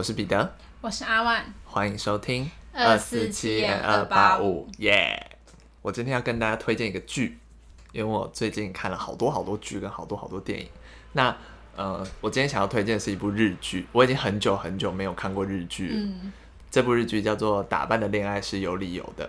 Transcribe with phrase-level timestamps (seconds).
[0.00, 5.36] 我是彼得，我是阿万，欢迎收听二四七二八五，耶！
[5.82, 7.38] 我今天要跟大家推荐一个剧，
[7.92, 10.66] 因为我最近看了好多好多剧跟好多好多电影。
[11.12, 11.36] 那
[11.76, 16.10] 呃，我今天想要推荐的是一部日剧，我已经很久很久没有看过日剧
[16.70, 19.26] 这部日剧叫做《打扮的恋爱是有理由的》，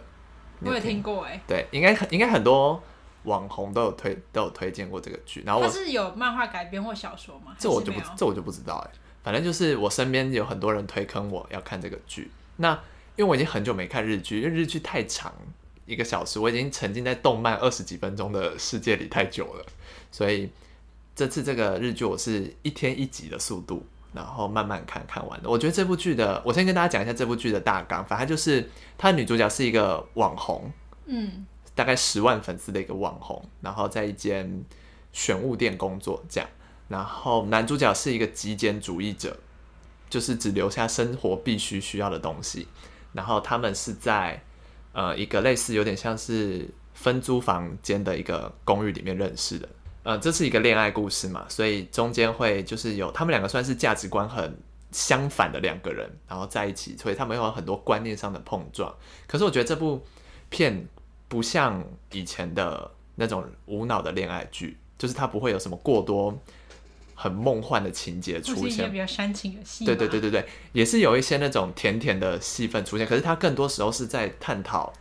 [0.60, 1.04] 你我有听？
[1.04, 2.82] 过哎，对，应该应该很多
[3.24, 7.54] 网红都有推都有推荐过这个剧，然后我它是有漫画改编或小说吗？
[7.60, 8.92] 这我就不这我就不知道哎、
[9.24, 12.32] 反正就是我身边有很多人推坑我要看这个剧。
[12.58, 12.72] 那
[13.16, 15.34] 因为我已经很久没看日剧，因为日剧太长，
[15.86, 19.66] 一个小时，我已经沉浸在动漫二十几分钟的世界里太久了，
[20.12, 20.50] 所以
[21.16, 25.50] 这次这个日剧我是一天一集的速度，然后慢慢看看完的。
[25.50, 30.72] 我觉得这部剧的，我先跟大家讲一下这部剧的大纲，反正就是它的女主角是一个网红，
[31.06, 31.46] 嗯
[31.76, 34.64] 大概十万粉丝的一个网红，然后在一间
[35.12, 36.50] 选物店工作这样。
[36.92, 39.38] 然后男主角是一个极简主义者，
[40.10, 42.68] 就是只留下生活必须需要的东西。
[43.14, 44.44] 然后他们是在
[44.92, 49.70] 呃一个类似有点像是分租房间的一个公寓里面认识的。
[50.04, 54.58] 呃，这是一个恋爱故事嘛，所以中间会就是有他们两个算是价值观很
[54.92, 58.94] 相反的两个人，然后在一起，所以他们有很多观念上的碰撞。
[59.28, 60.04] 可是我觉得这部
[60.50, 60.88] 片
[61.30, 66.38] 不像以前的那种无脑的恋爱剧，就是它不会有什么过多
[67.22, 68.98] 很梦幻的情节出现比。
[68.98, 70.44] 较煽情的戏，对对对，对对，
[70.74, 74.92] 也是有一些那种甜甜的戏份出现，可是它更多时候是在探讨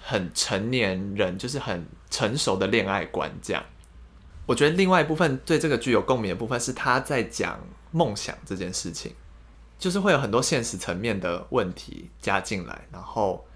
[0.00, 3.64] 很成年人，就是很成熟的恋爱观这样。
[4.46, 7.60] 我觉得另外一部分对这个剧有共鸣的部分是他在讲
[7.92, 9.12] 梦想这件事情，
[9.78, 13.46] 就是会有很多现实层面的问题加进来，然后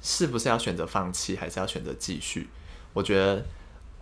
[0.00, 2.48] 是不是要选择放弃，还是要选择继续？
[2.92, 3.44] 我觉得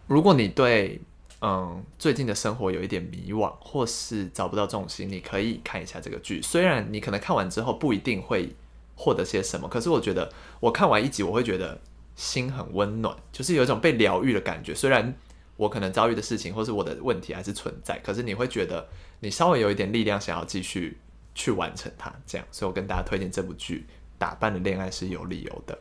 [0.07, 1.01] 如果你对
[1.45, 6.41] 嗯最近的生活有一点迷惘，或是找不到重心，你可以看一下这个剧。
[6.41, 8.55] 虽然你可能看完之后不一定会
[8.95, 11.81] 获得些什么，可是我觉得我看完一集，我会觉得
[12.15, 14.73] 心很温暖，就是有一种被疗愈的感觉。
[14.73, 15.13] 虽然
[15.57, 20.99] 我可能遭遇的事情或是我的问题还是存在，可是你会觉得你稍微有一点力量，想要继续
[21.35, 22.13] 去完成它。
[22.25, 25.75] 这样，所以我跟大家推荐这部剧《打扮的恋爱是有理由的》，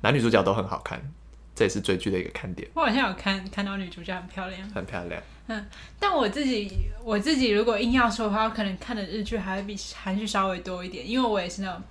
[0.00, 1.12] 男女主角都很好看，
[1.54, 5.22] 这也是追剧的一个看点，我好像有看看到女主角很漂亮，很漂亮。
[5.46, 5.62] 嗯
[6.00, 6.70] 但我自己
[7.02, 11.82] 我自己如果硬要说的话，我可能看的日剧还会比韩剧稍微多一点，因为我也是那种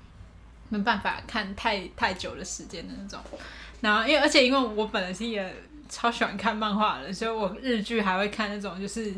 [0.70, 3.20] 没办法看太太久的时间的那种。
[3.82, 5.56] 然后因为而且因为我本人是也
[5.88, 9.14] 超喜欢看漫画的，所以我日剧还会看那种就是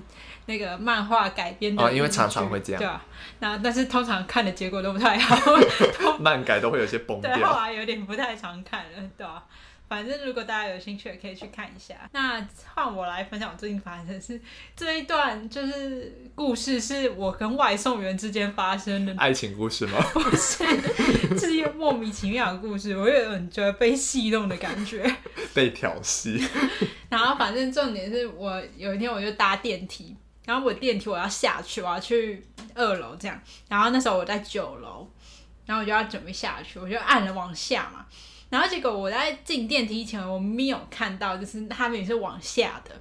[0.47, 3.01] 那个漫画改编的哦因为常常会这样对啊。
[3.39, 5.37] 然后但是通常看的结果都不太好，
[6.19, 7.57] 漫改都会有些崩对，后掉。
[7.57, 9.41] 来有点不太常看了，对啊。
[9.87, 11.95] 反正如果大家有兴趣，也可以去看一下。
[12.11, 14.39] 那换我来分享我最近发生的事。
[14.75, 19.99] 这一段就是故事，是我跟外送员之间发生的，爱情故事吗？
[20.13, 20.65] 不是，
[21.37, 22.97] 是一个莫名其妙的故事。
[22.97, 25.15] 我有点觉得被戏弄的感觉。
[25.53, 26.43] 被调戏。
[27.09, 30.15] 然后反正重点是我有一天我就搭电梯，
[30.45, 35.07] 然后我电梯我要下去，我要去二楼这样，然后那时候我在九楼，
[35.65, 38.05] 然后我就要准备下去，我就按了往下嘛，
[38.55, 42.91] 然后结果我在进电梯前，我没有看到就是他们也是往下的，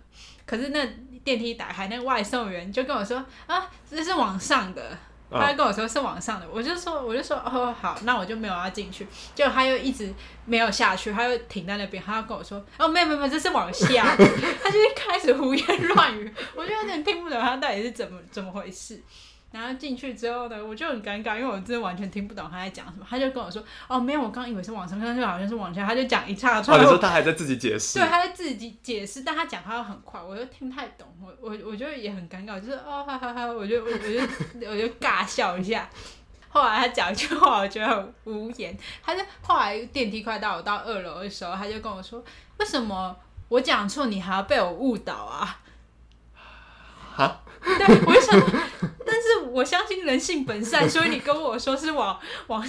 [0.44, 0.84] 可是那
[1.22, 4.98] 电梯打开，那个外送员就跟我说啊，这是往上的。
[5.31, 9.04] 他就跟我说是往上的，我就说我就说哦好，那我就没有要进去。
[9.34, 10.12] 结果他又一直
[10.44, 14.25] 没有下去，他又停在那边，他又跟我说哦没有没有没有，这是往下的。
[14.62, 19.03] 他就开始胡言乱语，我就有点听不懂他到底是怎么怎么回事。
[19.54, 23.06] 然后进去之后呢，我就很尴尬，因为我真的完全听不懂他在讲什么。
[23.09, 26.81] 他就跟我说哦没有，我刚以为是往上，看就好像是往下，他就讲一串哦，串。
[26.81, 28.09] 你说他还在自己解释对，？
[28.09, 35.88] 他在自己解释，但他讲话又很快，我又听不太懂，我我我就也很尴尬，就是哦哈哈哈，我就我我就我就尬笑一下。
[36.48, 38.76] 后来他讲一句话，我觉得很无言。
[39.04, 42.22] 他就后来电梯快到我到二楼的时候，他就跟我说
[42.59, 43.16] ：“为什么
[43.48, 45.60] 我讲错，你还要被我误导啊？”
[47.16, 48.41] 啊，对，我就想，
[49.54, 52.18] 我相信人性本善，所以你跟我说是往
[52.48, 52.65] 往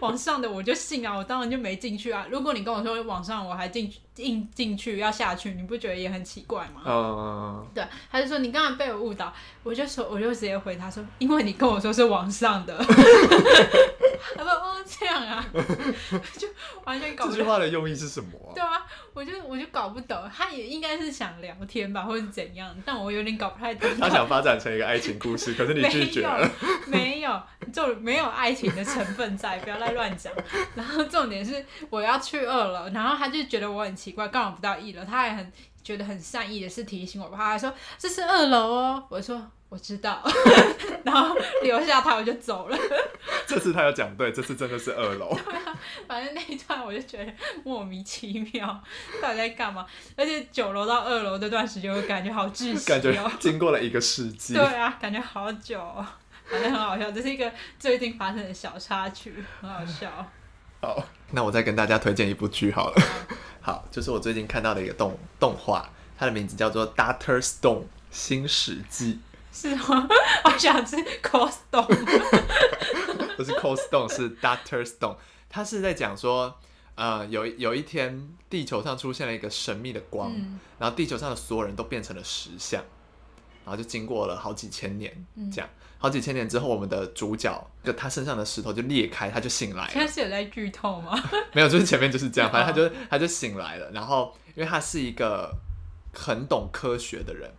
[0.00, 2.26] 往上的，我就信啊，我当然就没进去啊。
[2.30, 6.80] 如果你跟我说往上，我还进进进去要下去，你不觉得也很奇怪吗？
[6.86, 9.30] 嗯，对，他就说你刚才被我误导，
[9.62, 12.74] 我就说我就直接回他说，因为你跟我说是往上的，
[14.36, 15.44] 他说哦这样啊，
[16.36, 16.48] 就
[16.84, 17.52] 完全搞这句不懂。
[17.52, 18.52] 话的用意是什么啊？
[18.54, 23.88] 对啊，我就我就搞不懂，他也应该是想聊天吧，或者怎样，但我有点搞不太懂。
[23.98, 26.48] 他想发展成一个爱情故事，可是你拒绝了。
[26.86, 30.32] 没有，就没有爱情的成分在，不要再乱讲。
[30.74, 35.52] 然后重点是我要去二楼，然后他就觉得我很奇怪，刚好不到一楼，他还很
[35.82, 40.22] 觉得很善意的是提醒我吧，他还说这是二楼哦，我说我知道，
[41.04, 42.76] 然后留下他我就走了。
[43.46, 45.34] 这次他有讲对，这次真的是二楼。
[45.44, 47.32] 对 啊反正那一段我就觉得
[47.64, 48.82] 莫名其妙，
[49.22, 49.86] 到底在干嘛？
[50.16, 53.30] 而且九楼到二楼这段时间，我感觉好窒息感觉哦。
[53.38, 54.54] 经过了一个世纪。
[54.54, 56.04] 对啊，感觉好久、哦，
[56.44, 60.10] 反正很好笑，这是一个最近发生的小插曲，很好笑。
[60.82, 63.02] 好，那我再跟大家推荐一部剧好了。
[63.60, 65.88] 好，就是我最近看到的一个动动画，
[66.18, 69.20] 它的名字叫做《Doctor Stone 新史记
[69.52, 70.08] 是吗？
[70.44, 71.86] 我想吃 Costco。》，
[73.36, 75.16] 不是 Cold Stone，是 Doctor Stone。
[75.48, 76.54] 他是在讲说，
[76.94, 82.80] 呃，有一有一天地球上出现了一个神秘的光，嗯然后地球上的所有人都变成了石像，
[83.64, 85.68] 然后就经过了好几千年，嗯这样
[85.98, 90.06] 好几千年之后，我们的主角就他身上的石头就裂开，他就醒来了现。
[90.06, 91.20] 在是有在剧透吗？
[91.52, 95.52] 没有，就是前面就是这样，反正他哦就他就醒来了，然后因为他是一个
[96.14, 97.52] 很懂科学的人，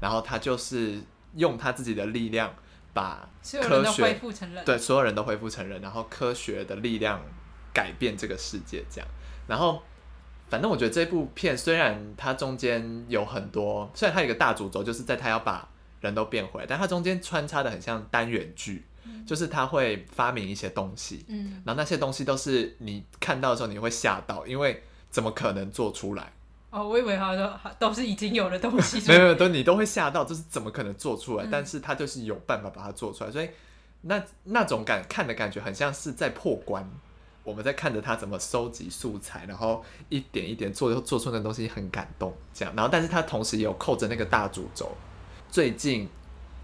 [0.00, 1.00] 然后他就是
[1.34, 2.54] 用他自己的力量
[2.92, 4.64] 把科学复成人。
[4.64, 7.20] 对所有人都恢复成人，然后科学的力量
[7.72, 9.08] 改变这个世界，这样，
[9.46, 9.82] 然后。
[10.50, 15.68] 反正我觉得这部片虽然它中间有很多，虽然它有一个大主轴，就是在它要把
[16.00, 18.86] 人都变回来，但它中间穿插的很像单元剧，
[19.26, 26.32] 就是它会发明一些东西，嗯，然后那些东西都是你看到的时候你会吓到，因为怎么可能做出来？
[26.70, 29.00] 哦，我以为他说都是已经有的东西。
[29.08, 31.44] 没有没有，都你都会吓到，就是怎么可能做出来？
[31.44, 33.48] 嗯但是他就是有办法把它做出来，所以
[34.02, 36.88] 那那种感看的感觉很像是在破关。
[37.44, 42.74] 我们在看着他怎么收集素材，然后一点一点做，做出那东西很感动，这样。
[42.76, 44.92] 然后，但是他同时也有扣着那个大主轴。
[45.50, 46.06] 最近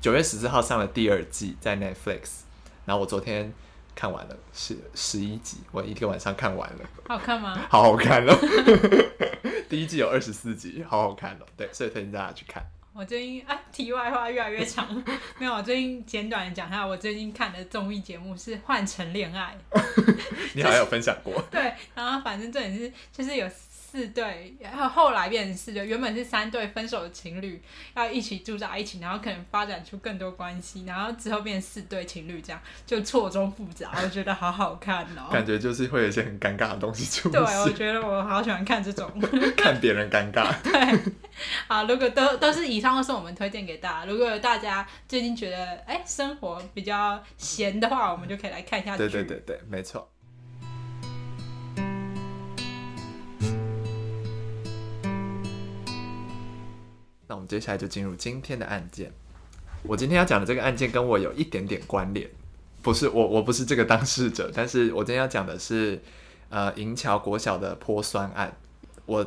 [0.03, 2.41] 九月十四号上了第二季，在 Netflix。
[2.85, 3.51] 然后我昨天
[3.95, 6.81] 看完了，是十一集，我一个晚上看完了。
[7.09, 7.59] 好看吗？
[7.71, 8.37] 好好看哦！
[9.69, 11.47] 第一季有二十四集，好好看哦。
[11.57, 12.63] 对，所以推荐大家去看。
[12.93, 14.87] 我最近啊，题外话越来越长。
[15.39, 19.57] 没有，我最近简短的讲一下，我最近看的综艺节目是《换乘恋爱》。
[20.55, 23.49] 你好像有分享过， 对，然后反正这也是就是有
[23.95, 27.63] 四对，然后后来变成四对，原本是三对分手的情侣
[27.95, 35.31] 要一起住在一起，然后可能发展出更多关系，然后之后变成四对情侣，这样就错综复杂，我觉得好好看哦。
[35.31, 39.09] 感觉就是会有一些很尴尬的东西出对，我现，觉得我好喜欢看这种。
[39.57, 40.53] 看别人尴尬。
[40.61, 41.13] 对，
[41.69, 44.11] 好，如果都都是以上都是我们推荐给大家。
[44.11, 49.09] 如果大家最近觉得哎生活比较闲的话，我们就可以来看一下剧。
[49.09, 50.11] 对对对对，没错。
[57.35, 59.13] 那我们接下来就进入今天的案件。
[59.83, 62.31] 我今天要讲的这个案件跟我有一点点关联，
[62.81, 66.01] 不是我我不是这个当事者，但是我今天要讲的是
[66.49, 68.57] 呃银桥国小的泼酸案。
[69.05, 69.27] 我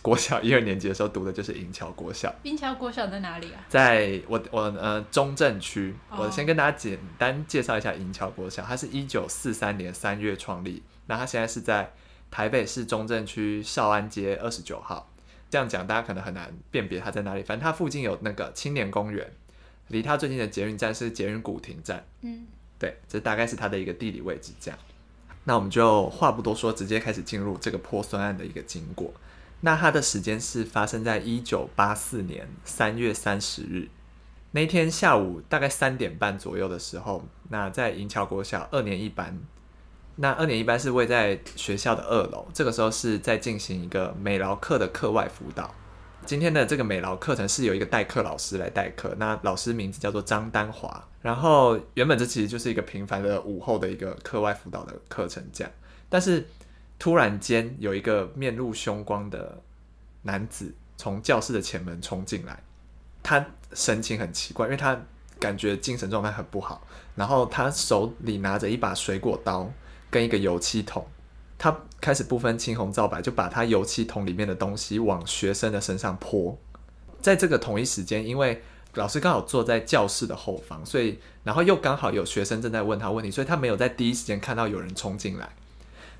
[0.00, 2.32] 国小一二年级的时候读的就是银桥国小。
[2.44, 3.58] 银桥国小在哪里啊？
[3.68, 11.92] 在我我呃中正区，哦我先跟大家简单介绍一下银桥国小，它是一九四三年三月创立，那它现在是在
[12.30, 15.07] 台北市中正区少安街二十九号。
[15.50, 19.30] 这样讲大家可能很难辨别它在哪里，反正它附近有那个青年公园，
[19.88, 22.46] 离它最近的捷运站是捷运古亭站，嗯，
[22.78, 24.52] 对，这大概是它的一个地理位置。
[24.60, 24.78] 这样，
[25.44, 29.12] 那我们就话不多说，直接开始进入这个破酸案的一个经过。
[29.60, 33.88] 那它的时间是发生在一九八四年三月三十日
[34.52, 39.38] 那一天下午大概三点半左右的时候，那在银桥国小二年一班，
[40.20, 45.72] 那二年一班是位在学校的二楼，这个时候是在进行一个美劳课的课外辅导。
[46.26, 51.08] 今天的这个美劳课程是由一个代课老师来代课，那老师名字叫做张丹华。
[51.22, 55.72] 然后原本这其实就是一个平凡的午后的一个课外辅导的课程，这样。
[56.08, 56.44] 但是
[56.98, 59.62] 突然间有一个面露凶光的
[60.22, 62.60] 男子从教室的前门冲进来，
[63.22, 65.00] 他神情很奇怪，因为他
[65.38, 66.84] 感觉精神状态很不好，
[67.14, 69.70] 然后他手里拿着一把水果刀
[70.10, 71.06] 跟一个油漆桶，
[71.58, 76.58] 他开始不分青红皂白，就把他油漆桶里面的东西往学生的身上泼。
[77.20, 78.62] 在这个同一时间，因为
[78.94, 85.48] 老师刚好坐在教室的后方，所以然后又刚好有学生正在问他问题，所以他没有在第一时间看到有人冲进来。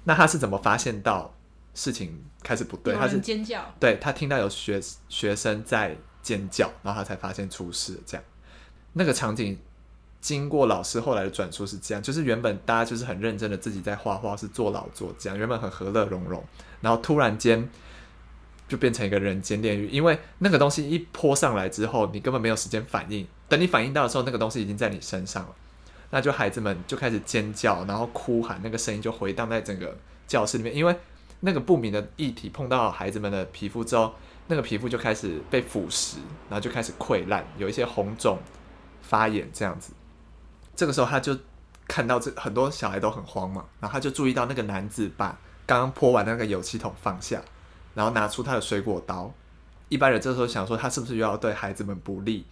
[0.04, 1.34] 那他是怎么发现到
[1.74, 2.94] 事情开始不对？
[2.94, 3.62] 他是尖叫。
[3.78, 8.00] 对他听到有学学生在尖叫，然后他才发现出事了。
[8.04, 8.24] 这样，
[8.92, 9.58] 那个场景
[10.20, 16.42] 经过老师后来的转述是这样，就是原本大家就是很认真的自己在画画，是做老做这样，原本很和乐融融，
[16.80, 17.68] 然后突然间
[18.66, 25.54] 就变成一个人间炼狱，因为那个东西一泼上来之后，你根本没有时间反应，等你反应到的时候，那个东西已经在你身上了。
[26.10, 29.96] 那就孩子们就开始尖叫，然后哭喊，那个声音就回荡在整个
[30.26, 30.96] 教室里面，因为
[31.40, 34.14] 那个不明的液体碰到孩子们的皮肤之后，
[34.48, 36.16] 那个皮肤就开始被腐蚀，
[36.48, 38.38] 然后就开始溃烂，有一些红肿、
[39.02, 39.92] 发炎这样子。
[40.78, 41.36] 这个时候他就
[41.88, 47.42] 看到这很多小孩都很慌嘛，然后他就注意到那个男子把刚刚泼完那个油漆桶放下，
[47.94, 49.34] 然后拿出他的水果刀。
[49.88, 52.46] 一般人这时候想说他是不是又要对孩子们不利，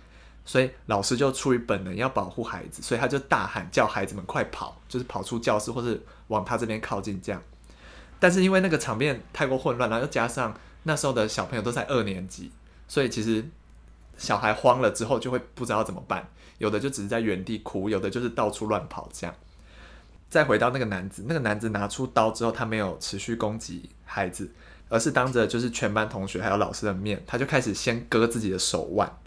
[0.45, 7.41] 所以老师就出于本能要保护孩子，所以他就大喊叫孩子们快跑，就是跑出教室或是往他这边靠近这样。
[8.19, 10.53] 但是因为那个场面太过混乱，然后又加上
[10.83, 12.51] 那时候的小朋友都在二年级，
[12.89, 13.49] 所以其实
[14.17, 16.29] 小孩慌了之后就会不知道怎么办，
[16.59, 19.35] 有的就只是在原地哭，有的就是到处乱跑这样。
[20.29, 24.51] 再回到那个男子，那个男子拿出刀之后，他没有持续攻击孩子，
[24.89, 29.19] 而是当着就是全班同学还有老师的面，他就开始先割自己的手腕，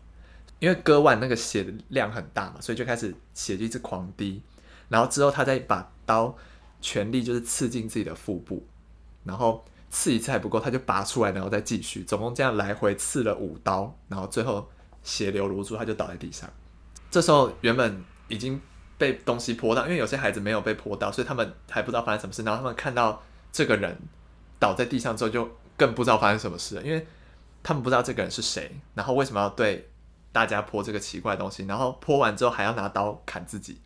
[0.59, 4.41] 因为割腕那个血的量很大嘛，所以就开始血就一直狂滴，
[4.89, 6.36] 然后之后他再把刀
[6.81, 8.65] 全力就是刺进自己的腹部。
[9.25, 14.67] 然后刺一次还不够，他就拔出来，然后再继续，总共这样来回刺了五刀，然后最后
[15.03, 16.50] 血流如注，他就倒在地上。
[17.09, 18.59] 这时候原本已经
[18.97, 22.43] 被东西泼到，因为有些孩子没有被泼到，所以他们还不知道发生什么事。
[22.43, 23.97] 然后他们看到这个人
[24.57, 27.05] 倒在地上之后，就更不知道发生什么事了，因为
[27.63, 29.89] 他们不知道这个人是谁，然后为什么要对
[30.31, 33.79] 大家泼这个奇怪的东西，然后泼完之后还要拿刀砍自己，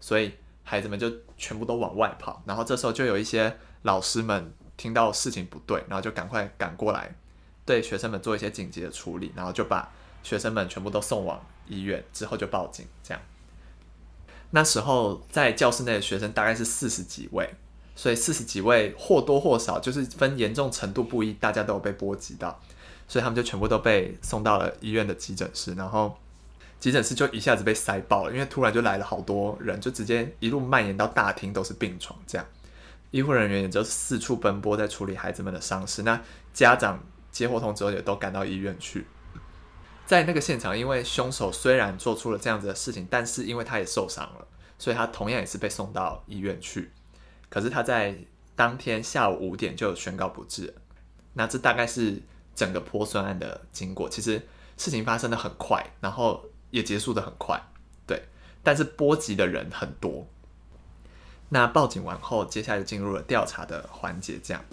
[0.00, 0.32] 所以
[0.62, 2.42] 孩子们就全部都往外跑。
[2.46, 4.52] 然后这时候就有一些老师们。
[4.78, 7.12] 听到事情不对，然后就赶快赶过来，
[7.66, 9.90] 对学生们做一些紧急的处理，然后就把
[10.22, 12.86] 学生们全部都送往医院，之后就报警。
[13.02, 13.22] 这样，
[14.50, 17.48] 那时候在教室内的学生大概是四十几位，
[17.94, 22.60] 所以四十几位或多或少就是分严重程度不一，大家都有被波及到，
[23.06, 26.16] 所以他们就全部都被送到了医院的急诊室，然后
[26.80, 32.46] 急诊室就一下子被塞爆了，因为突然就来了好多人，就直接一路蔓延到大厅都是病床这样。
[33.10, 36.02] 医护人员也就四处奔波，在处理孩子们的伤势。
[36.02, 36.20] 那
[36.52, 39.06] 家长接获通知后，也都赶到医院去。
[40.08, 44.48] 在那个现场，因为凶手虽然做出了这样子的事情，但是因为他也受伤了，
[44.78, 46.90] 所以他同样也是被送到医院去。
[47.50, 48.16] 可是他在
[48.56, 50.74] 当天下午五点就宣告不治。
[51.34, 52.22] 那这大概是
[52.54, 54.08] 整个泼酸案的经过。
[54.08, 54.40] 其实
[54.78, 57.62] 事情发生的很快，然后也结束的很快，
[58.06, 58.22] 对。
[58.62, 60.26] 但是波及的人很多。
[61.50, 64.40] 那报警完后，接下来就进入了调查的环节。
[64.42, 64.64] 这样，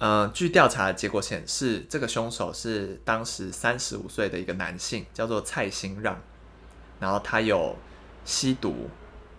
[0.00, 6.18] 呃，据调查结果显示，这个凶手是当时三十五岁的一个男性，叫做蔡兴让。
[6.98, 7.76] 然后他有
[8.24, 8.88] 吸毒、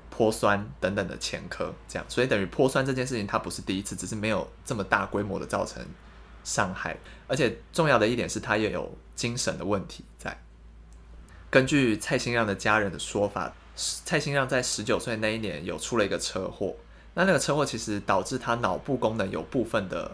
[0.10, 5.84] 泼酸等等的前科，这样，所以等于泼酸这件事情他不是第一次，只是没有这么大规模的造成
[6.44, 6.96] 伤害。
[7.28, 10.42] 而且重要的一点是他也有精神的问题在。
[11.50, 13.54] 根据蔡兴让的家人的说法。
[14.06, 16.76] 蔡兴让在十九岁那一年有出了一个车祸，
[17.16, 20.12] 那那个车祸其实导致他脑部功能有部分的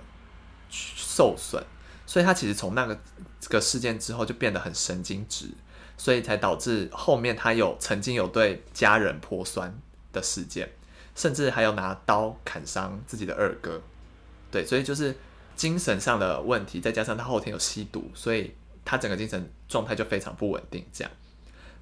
[0.69, 1.63] 受损，
[2.05, 2.99] 所以他其实从那个
[3.39, 5.49] 这个事件之后就变得很神经质，
[5.97, 9.73] 所以才导致后面他有曾经有对家人泼酸
[10.13, 10.69] 的事件，
[11.15, 13.81] 甚至还有拿刀砍伤自己的二哥，
[14.51, 15.15] 对，所以就是
[15.55, 18.53] 精神上的问题，再加上他后天有吸毒，所以
[18.85, 21.11] 他整个精神状态就非常不稳定，这样。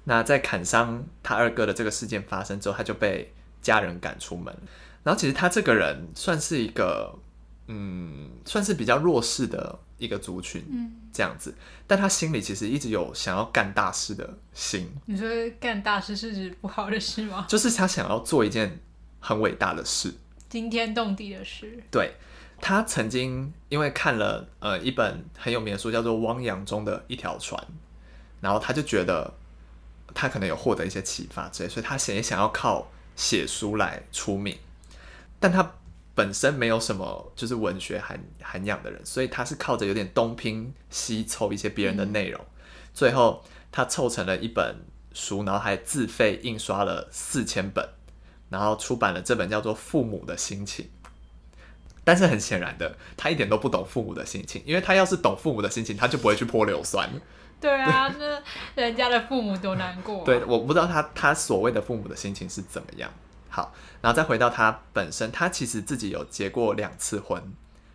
[0.04, 4.56] 那在砍伤他二哥的这个事件发生之后，他就被家人赶出门。
[5.02, 7.12] 然后其实他这个人算是一个，
[7.68, 11.54] 嗯，算是比较弱势的一个族群，嗯，这样子。
[11.86, 14.90] 但他心里其实一直有想要干大事的心。
[15.06, 15.28] 你说
[15.60, 17.44] 干大事是指不好的事吗？
[17.48, 18.80] 就是他想要做一件
[19.20, 20.14] 很伟大的事，
[20.48, 21.82] 惊天动地的事。
[21.90, 22.14] 对，
[22.60, 27.60] 他曾经因为看了呃一本很有名的书，叫做《汪洋中的一条船》，
[28.40, 29.34] 然后他就觉得。
[30.14, 34.56] 他可能有获得一些启发之类，所以他想也想要靠写书来出名，
[35.38, 35.74] 但他
[36.16, 42.44] 本身没有什么就是文学涵涵养的人，所以他是靠着有点东拼西凑一些别人的内容，
[42.92, 44.76] 最后他凑成了一本
[45.12, 47.86] 书，然后还自费印刷了四千本，
[48.48, 50.86] 然后出版了这本叫做《父母的心情》。
[52.02, 57.10] 但是很显然的，他一点都不懂父母的心情，因为他要是懂父母的心情，他就不会去泼硫酸。
[57.60, 58.14] 对啊，
[58.74, 60.24] 那人家的父母多难过。
[60.24, 63.12] 对，我不知道他他所谓的父母的心情是怎么样。
[63.56, 63.72] 好，
[64.02, 67.42] 然后再回到他本身，他其实自己有结过两次婚，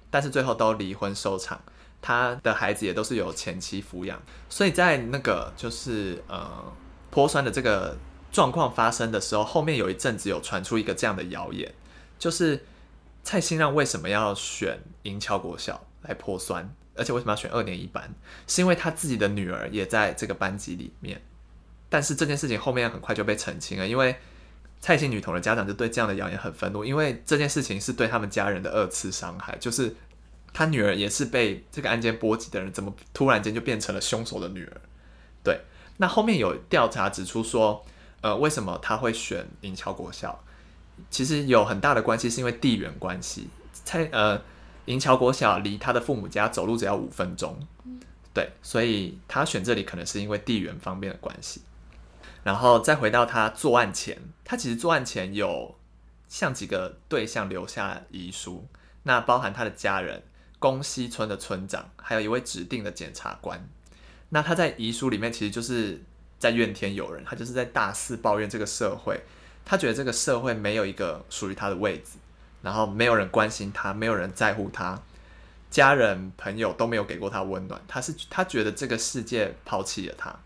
[0.10, 1.62] 但是最后都离婚收场。
[2.02, 6.74] 他的孩子也都是由前妻抚养，所以在那个就是呃
[7.12, 7.96] 泼酸的这个
[8.32, 11.72] 状况发生的时候，后面有一阵子有传出一个这样的谣言，
[12.18, 12.66] 就是
[13.22, 16.74] 蔡兴让为什么要选银桥国小来泼酸？
[16.96, 18.12] 而且为什么要选二年一班？
[18.48, 21.22] 是因为他自己的女儿也在这个班级里面。
[21.88, 24.16] 但是这件事情后面很快就被澄清了，因为
[24.82, 29.96] 蔡姓女童的家长就对这样的谣言很愤怒，因为这件事情是对他们家人的二次伤害，就是
[30.52, 34.82] 他女儿也是被这个案件波及的人，怎么突然间就变成了凶手的女儿？
[35.44, 35.62] 对，
[35.98, 37.86] 那后面有调查指出说，
[38.22, 40.44] 呃，为什么他会选银桥国小？
[41.12, 43.50] 其实有很大的关系，是因为地缘关系。
[43.86, 44.42] 蔡呃，
[44.86, 47.56] 银桥国小离他的父母家走路只要五分钟，
[48.34, 51.62] 对，所以他选这里可能是因为地缘方面的关系。
[52.44, 55.76] 然后再回到他作案前，他其实作案前有
[56.28, 58.68] 向几个对象留下遗书，
[59.04, 60.24] 那包含他的家人、
[60.58, 63.68] 宫西村的村长，还有一位指定的检察官。
[64.30, 66.02] 那他在遗书里面其实就是
[66.40, 69.22] 在怨天尤人，他就是在大肆抱怨这个社会，
[69.64, 72.18] 他觉得这个社会没有一个属于他的位置，
[72.62, 75.00] 然后没有人关心他，没有人在乎他，
[75.70, 80.40] 家人朋友都没有给过他温暖，他是他觉得这个世界抛弃了他。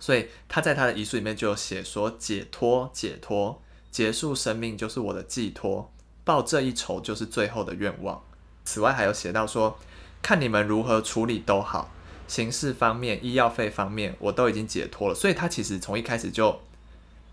[0.00, 5.92] 所以他在他的遗书里面就有写说：“解脱，解脱，结束生命就是我的寄托，
[6.24, 8.24] 报这一仇就是最后的愿望。”
[8.64, 9.78] 此外还有写到说
[10.22, 11.92] ：“看你们如何处理都好，
[12.26, 16.58] 刑事方面、医药费方面，我都已经解脱了。”所以他其实从一开始就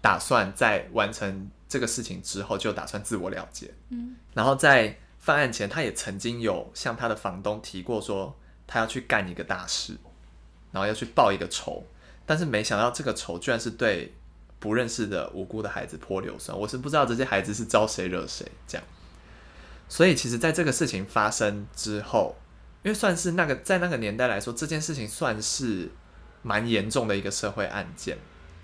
[0.01, 3.73] 打算在完成这个事情之后，就打算自我了结。
[3.89, 9.97] 嗯，然后在犯案前，他也曾经有向他的房东提过说，他要去干一个大事，
[10.71, 11.85] 然后要去报一个仇。
[12.27, 14.13] 但是没想到这个仇居然是对
[14.59, 18.85] 不认识的无辜的孩子泼硫酸，我是不知道这些孩子是招谁惹谁这样。
[19.89, 22.35] 所以其实，在这个事情发生之后，
[22.83, 25.89] 因为算是那个在那个年代来说，这件事情算是
[26.41, 28.17] 蛮严重的一个社会案件，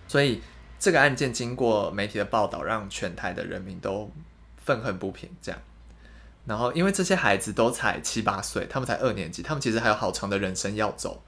[0.07, 0.41] 所以
[0.77, 4.11] 这个案件经过媒体的报道，让全台的人民都
[4.57, 5.29] 愤恨不平。
[5.41, 5.61] 这样，
[6.45, 11.23] 然后因为这些孩子都才七八岁，他们才二年级，他们其实还有好长的人生要走。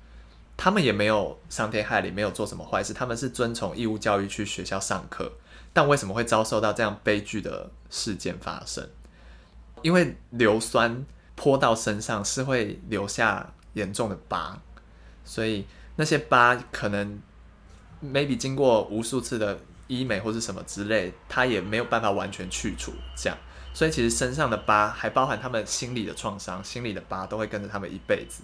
[0.58, 2.94] 他们也没有伤天害理，没有做什么坏事。
[2.94, 5.34] 他们是遵从义务教育去学校上课，
[5.74, 8.88] 但为什么会遭受到这样悲剧的事件发生？
[9.82, 14.58] 因为硫酸泼到身上是会留下严重的疤，
[15.26, 15.66] 所以
[15.98, 17.20] 那些疤可能
[18.02, 22.94] maybe 经过无数次的医美或是什么之类，它也没有办法完全去除。
[23.18, 23.38] 这样，
[23.74, 28.42] 所以其实身上的疤还包含他们心理的创伤，心理的疤都会跟着他们一辈子。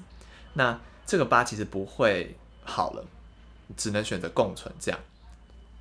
[0.54, 0.78] 那。
[1.12, 3.04] 这个疤其实不会好了，
[3.76, 4.98] 只能选择共存这样。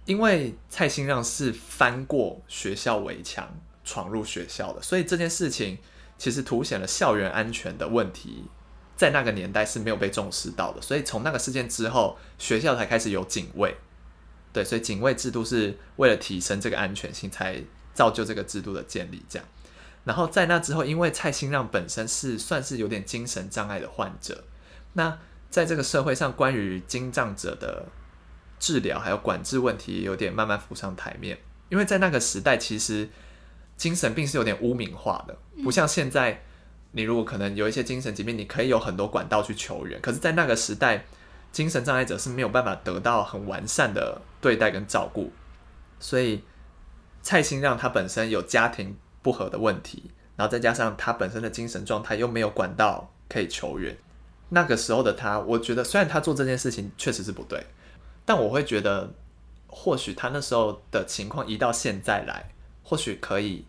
[0.04, 3.48] 因为蔡兴让是翻过学校围墙
[3.84, 5.78] 闯入学校的，所以这件事情
[6.18, 8.42] 其实凸显了校园安全的问题，
[8.96, 10.82] 在那个年代是没有被重视到的。
[10.82, 13.76] 所以从那个事件之后，学校才开始有警卫。
[14.52, 17.62] 对，所以警卫制度是为了提升这个安全性，才
[17.94, 19.22] 造就这个制度的建立。
[19.28, 19.46] 这样，
[20.02, 24.42] 然后在那之后，因为蔡兴让本身是算是有点精神障碍的患者。
[24.92, 27.86] 那在这个社会上，关于精障者的
[28.58, 31.38] 治疗还有管制问题，有点慢慢浮上台面。
[31.68, 33.08] 因为在那个时代，其实
[33.76, 36.42] 精神病是有点污名化的，不像现在，
[36.92, 40.00] 你如果可能有一些精神疾病，你可以有很多管道去求援。
[40.00, 41.04] 可是，在那个时代，
[41.52, 45.32] 精神障碍者是没有办法得到很完善的对待跟照顾。
[46.00, 46.42] 所以，
[47.22, 53.96] 蔡兴让他本身有家庭不和的问题，然后再加上他本身的精神状态又没有管道可以求援。
[54.50, 57.66] 那个时候的他，我觉得虽然他做这件事情确实是不对，
[58.24, 59.12] 但我会觉得，
[59.66, 63.64] 或许他那时候的情况移到现在来，或许可以，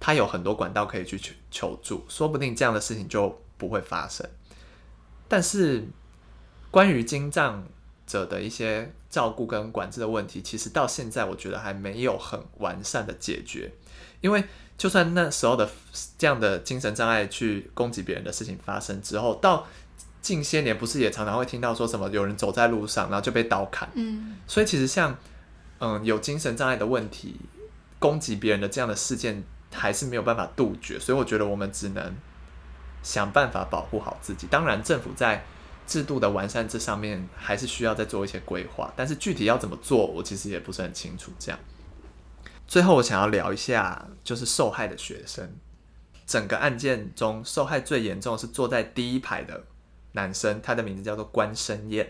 [0.00, 4.28] 他有很多管道可以去求求助，说不定这样的事情就不会发生。
[5.28, 5.86] 但是，
[6.70, 7.66] 关于精障
[8.06, 13.70] 者的一些照顾跟管制的问题，其实到现在我觉得还没有很完善的解决，
[14.22, 14.42] 因为
[14.78, 15.68] 就算那时候的
[16.16, 19.66] 这样的精神障碍去攻击别人的事情发生之后，到
[20.20, 23.88] 近些年不是也常常会听到说什么有人走在路上，然后就被刀砍。
[23.94, 25.16] 嗯，所以其实像
[25.78, 27.36] 嗯有精神障碍的问题
[27.98, 30.98] 攻击别人的这样的事件，还是没有办法杜绝。
[30.98, 32.14] 所以我觉得我们只能
[33.02, 34.46] 想办法保护好自己。
[34.48, 35.44] 当然，政府在
[35.86, 41.32] 制度的完善这上面还是需要再做一些规划，但是具体要怎么做，我其实也不是很清楚。
[41.38, 41.58] 这样，
[42.66, 45.56] 最后我想要聊一下，就是受害的学生。
[46.26, 49.64] 整个案件中，受害最严重是坐在第一排的。
[50.12, 52.06] 男生，他的名字叫做关生燕，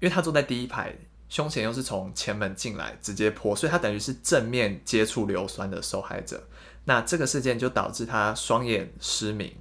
[0.00, 0.94] 因为他坐在第一排，
[1.28, 6.48] 胸前又是从前门进来直接泼，所以他等于是正面接触硫酸的受害者。
[6.84, 9.54] 那这个事件就导致他双眼失明，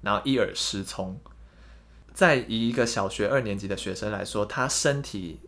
[0.00, 1.20] 然后一耳失聪。
[2.14, 5.40] 在以一个小学二年级的学生来说，他身体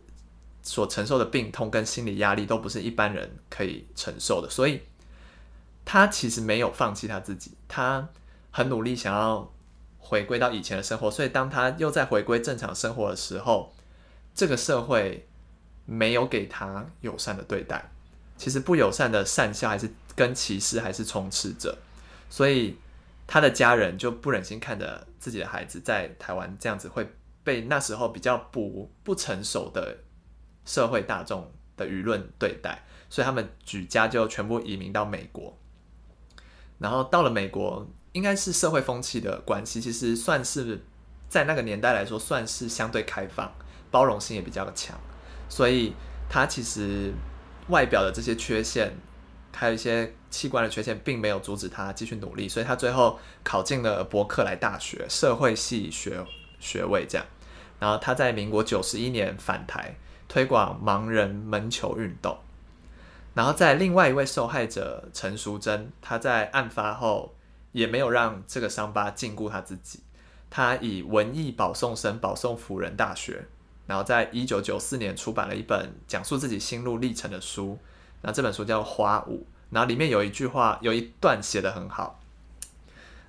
[0.61, 4.81] 所承受的病痛跟心理压力都不是一般人可以承受的，所以
[5.83, 8.07] 他其实没有放弃他自己，他
[8.51, 9.51] 很努力想要。
[10.05, 13.73] 回归到以前的生活，所以当他又在回归正常生活的时候，
[14.35, 15.27] 这个社会
[15.85, 17.89] 没有给他友善的对待，
[18.37, 21.75] 其实不友善的善笑还是跟歧视还是充斥着，
[22.29, 22.77] 所以
[23.25, 27.09] 他的家人就不忍心看着自己的孩子在台湾这样子会
[27.43, 29.97] 被那时候比较不不成熟的
[30.65, 35.57] 社会大众的舆论对待，所以他们举家就全部移民到美国。
[36.77, 40.81] 然后到了美国，应该是社会风气的关系，其实算是
[41.27, 43.53] 在那个年代来说，算是相对开放，
[43.91, 44.97] 包容性也比较强，
[45.49, 45.93] 所以
[46.29, 47.11] 他其实
[47.67, 48.95] 外表的这些缺陷，
[49.53, 56.25] 还有一些器官的缺陷，并没有阻止他继续努力，所以他最后考进了伯克莱大学社会系学
[56.57, 57.27] 学位，这样。
[57.81, 59.93] 然后他在民国九十一年返台，
[60.29, 62.37] 推广盲人门球运动。
[63.33, 67.34] 然后在另外一位受害者陈淑贞，她在案发后
[67.75, 69.99] 也没有让这个伤疤禁锢他自己，
[70.49, 73.45] 他以文艺保送生保送辅仁大学，
[73.85, 77.77] 然后在一九九四年出版了一本讲述自己心路历程的书，
[78.21, 79.39] 那这本书叫《花舞》，
[79.71, 82.21] 然后里面有一句话，有一段写得很好，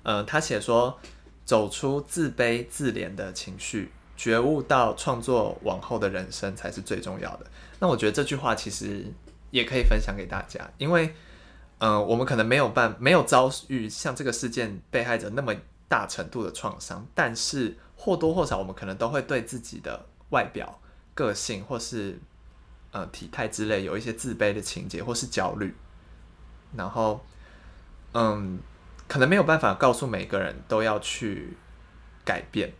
[0.03, 0.97] 呃，他写说，
[1.43, 7.45] 走出自卑自怜的情绪，觉悟到创作往后的人生才是最重要的。
[7.79, 9.11] 那我觉得这句话其实。
[9.49, 11.15] 也可以分享给大家，因为，
[11.79, 15.53] 嗯，我们可能没有办没有遭遇像这个事件被害者那么
[15.87, 20.79] 大程度的创伤，但是或多或少我们可能都会对自己的外表、
[21.13, 22.19] 个性或是
[22.91, 25.75] 呃体态之类有一些自卑的情节或是焦虑，
[26.75, 27.23] 然后，
[28.13, 28.59] 嗯，
[29.07, 31.55] 可能没有办法告诉每个人都要去
[32.25, 32.73] 改变，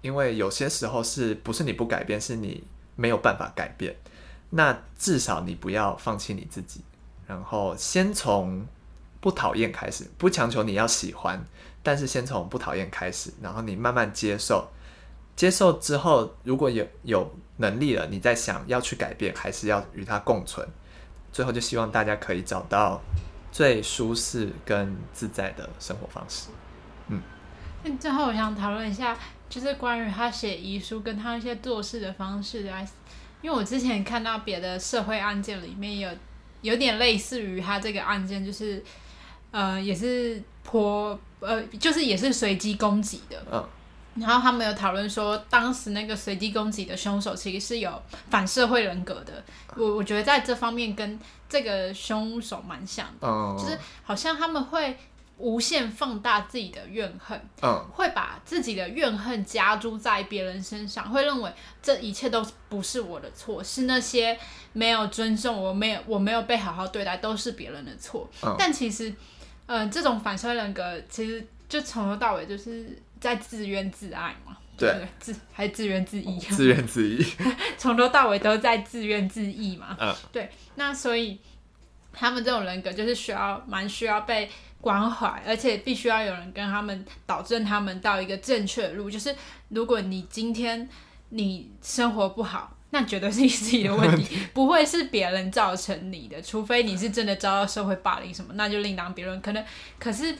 [0.00, 2.64] 因为有些时候是不是你不改变，是你
[2.96, 3.94] 没有办法改变。
[4.50, 6.82] 那至少你不要放弃你自己，
[7.30, 8.66] 然后先从
[9.20, 11.40] 不讨厌开始，不强求你要喜欢，
[11.80, 14.68] 但是先从不讨厌开始，然后你慢慢接受，
[15.36, 20.68] 接受之后，如果有有能力了，你再想要去改变，还是要与它共存。
[21.30, 23.00] 最后就希望大家可以找到
[23.52, 26.48] 最舒适跟自在的生活方式。
[27.06, 27.22] 嗯，
[27.84, 29.16] 那最后我想讨论一下，
[29.48, 32.72] 就是关于他写遗书跟他一些做事的方式的。
[33.40, 36.10] 因为我之前看到别的社会案件里面有
[36.62, 38.82] 有点类似于他这个案件，就是
[39.50, 43.68] 呃也是颇呃就是也是随机攻击的，嗯，
[44.16, 49.42] 然后他们有讨论说，当时那个随机攻击的凶手其实是有反社会人格的，
[49.76, 51.18] 我我觉得在这方面跟
[51.48, 54.96] 这个凶手蛮像的，就是好像他们会。
[55.40, 61.50] 无限放大自己的怨恨，嗯，会把自己的怨恨加诸在别人身上，会认为
[61.82, 64.38] 这一切都不是我的错，是那些
[64.74, 68.30] 没有尊重我、没有我没有被好好对待，都是别人的错。
[68.58, 69.12] 但其实，
[69.66, 80.50] 呃，这种反社会人格其实就从头到尾就是在自怨自艾嘛，对，自还自怨自艾，自怨自艾， 从头到尾都在自怨自艾嘛，嗯，对。
[80.76, 81.38] 那所以
[82.12, 84.50] 他们这种人格就是需要蛮需要被。
[84.82, 89.10] 关怀，而且必须要有人跟他们导正他们到一个正确的路。
[89.10, 89.36] 就是
[89.68, 90.88] 如果你今天
[91.28, 96.40] 你生活不好，那绝对是你自己的问题， 不会是别人造成你的。
[96.40, 99.38] 除非你是真的遭到社会霸凌什么，那就另当别论。
[99.42, 99.62] 可能
[99.98, 100.34] 可是。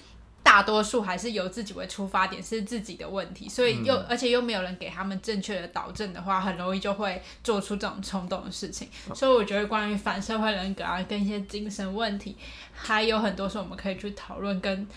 [0.50, 8.88] 大多数还是由自己为出发点，是自己的问题，所以又而且又没有人给他们正确的导正的话，很容易就会做出这种冲动的事情。
[9.14, 12.36] 所以我觉得关于反社会人格啊，跟一些精神问题，
[12.72, 14.88] 还有很多是我们可以去讨论，跟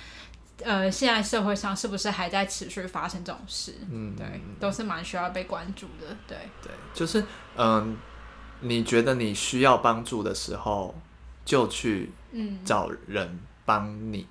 [0.64, 3.76] 呃现在社会上是不是还在持续发生这种事？
[3.92, 4.26] 嗯，对，
[4.60, 6.18] 都是蛮需要被关注的。
[6.28, 7.24] 对对，就是
[7.56, 7.96] 嗯，
[8.62, 10.96] 你觉得你需要帮助的时候，
[11.46, 14.26] 就去嗯找人帮你。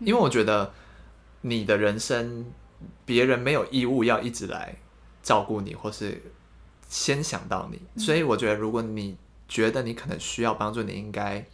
[0.00, 0.72] 因为我觉得
[1.40, 2.46] 你的人生，
[3.04, 4.76] 别人没有义务要一直来
[5.22, 6.22] 照顾你，或是
[6.88, 7.80] 先想到你。
[8.00, 9.16] 所以我觉得，如果你
[9.48, 11.44] 觉得你可能需要帮助，你应该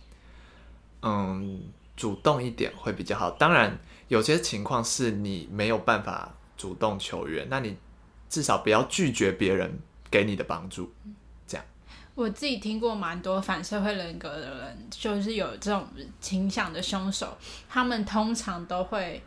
[1.02, 1.62] 嗯
[1.96, 3.30] 主动一点会比较好。
[3.30, 3.78] 当然，
[4.08, 7.76] 有些情况是你没有办法主动求援，那你
[8.28, 9.78] 至少不要拒绝别人
[10.10, 10.92] 给你的帮助。
[12.14, 15.84] 我自己听过蛮多反社会人格的人，就是有这种
[16.20, 17.36] 倾向的凶手，
[17.68, 19.20] 他们通常都会，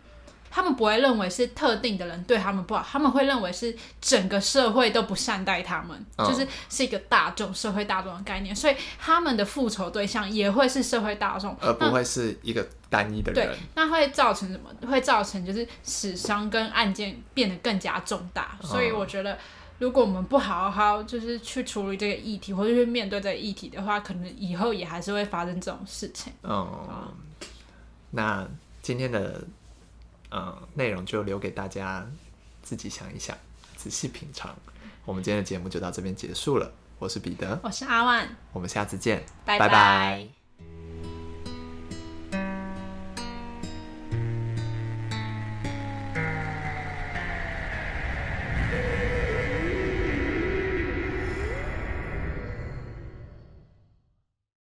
[0.49, 13.47] 他们不会认为是特定的人对他们不好，他们会认为是整个社会都不善待他们，就是是一个大众社会大众的概念，所以他们的复仇对象也会是社会大众，而不会是一个单一的人。
[13.47, 14.69] 对，那会造成什么？
[14.89, 19.37] 会造成就是死伤跟案件变得更加重大，所以我觉得。
[19.79, 26.33] 如果我们不好好就是去处理这个议题，或者去面对这个议题的话，可能以后也还是会发生这种事情。
[26.41, 27.13] 哦，
[28.11, 28.47] 那
[28.81, 29.43] 今天的
[30.31, 32.05] 嗯内容就留给大家
[32.63, 33.37] 自己想一想，
[33.75, 34.55] 仔细品尝。
[35.05, 36.71] 我们今天的节目就到这边结束了。
[36.99, 40.36] 我是彼得，我是阿万，我们下次见，拜拜。